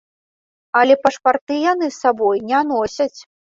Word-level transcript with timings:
Але 0.81 0.95
пашпарты 1.03 1.59
яны 1.71 1.85
з 1.93 1.97
сабой 2.07 2.37
не 2.49 2.65
носяць. 2.73 3.15